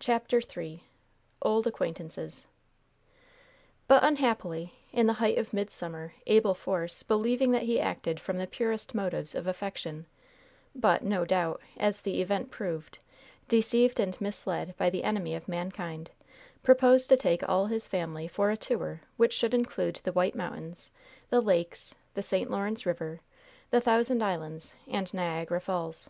[0.00, 0.82] CHAPTER III
[1.42, 2.46] OLD ACQUAINTANCES
[3.86, 8.46] But, unhappily, in the height of midsummer, Abel Force, believing that he acted from the
[8.46, 10.06] purest motives of affection,
[10.74, 12.98] but no doubt as the event proved,
[13.46, 16.10] deceived and misled by the enemy of mankind,
[16.62, 20.90] proposed to take all his family for a tour which should include the White Mountains,
[21.28, 22.50] the Lakes, the St.
[22.50, 23.20] Lawrence River,
[23.68, 26.08] the Thousand Islands and Niagara Falls.